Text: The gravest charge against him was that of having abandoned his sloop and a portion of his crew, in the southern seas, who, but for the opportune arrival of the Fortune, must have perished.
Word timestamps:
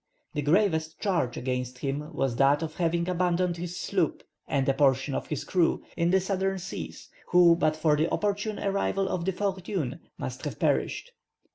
The 0.33 0.41
gravest 0.41 0.99
charge 0.99 1.37
against 1.37 1.77
him 1.77 2.11
was 2.11 2.37
that 2.37 2.63
of 2.63 2.77
having 2.77 3.07
abandoned 3.07 3.57
his 3.57 3.77
sloop 3.79 4.23
and 4.47 4.67
a 4.67 4.73
portion 4.73 5.13
of 5.13 5.27
his 5.27 5.43
crew, 5.43 5.83
in 5.95 6.09
the 6.09 6.19
southern 6.19 6.57
seas, 6.57 7.07
who, 7.27 7.55
but 7.55 7.75
for 7.75 7.95
the 7.95 8.09
opportune 8.11 8.57
arrival 8.57 9.07
of 9.07 9.25
the 9.25 9.31
Fortune, 9.31 9.99
must 10.17 10.43
have 10.45 10.57
perished. 10.57 11.11